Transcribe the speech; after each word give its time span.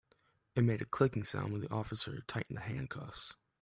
It 0.55 0.63
made 0.63 0.81
a 0.81 0.85
clicking 0.85 1.23
sound 1.23 1.51
when 1.51 1.61
the 1.61 1.69
officer 1.71 2.23
tightened 2.25 2.57
the 2.57 2.63
handcuffs. 2.63 3.35